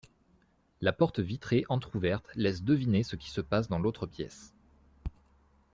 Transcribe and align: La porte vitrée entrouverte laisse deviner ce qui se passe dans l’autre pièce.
La 0.81 0.93
porte 0.93 1.19
vitrée 1.19 1.63
entrouverte 1.69 2.27
laisse 2.33 2.63
deviner 2.63 3.03
ce 3.03 3.15
qui 3.15 3.29
se 3.29 3.39
passe 3.39 3.67
dans 3.67 3.77
l’autre 3.77 4.07
pièce. 4.07 4.51